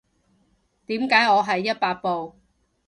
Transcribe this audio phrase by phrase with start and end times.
[0.87, 2.33] 點解我係一百步